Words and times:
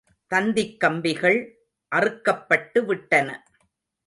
தந்திக் 0.27 0.79
கம்பிகள் 0.79 1.39
அறுக்கப்பட்டுவிட்டன. 1.91 3.29